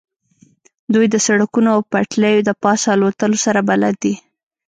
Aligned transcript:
دوی 0.93 1.05
د 1.09 1.15
سړکونو 1.25 1.69
او 1.75 1.79
پټلیو 1.91 2.45
د 2.45 2.49
پاسه 2.63 2.87
الوتلو 2.95 3.37
سره 3.45 3.59
بلد 3.69 3.95
دي 4.03 4.13